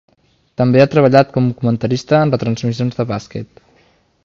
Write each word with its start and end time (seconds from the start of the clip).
També 0.61 0.81
ha 0.83 0.87
treballat 0.93 1.29
com 1.35 1.51
comentarista 1.59 2.23
en 2.29 2.33
retransmissions 2.37 3.01
de 3.03 3.09
bàsquet. 3.15 3.65